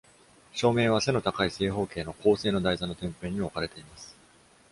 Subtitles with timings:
[0.55, 4.17] 照明は、背の高い正方形の鋼製の台座の天辺に置かれています。